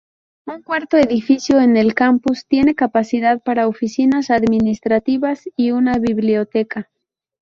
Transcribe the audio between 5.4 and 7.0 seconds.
y una biblioteca.